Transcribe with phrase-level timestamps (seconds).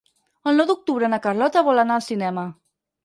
[0.51, 2.47] El nou d'octubre na Carlota vol anar al cinema.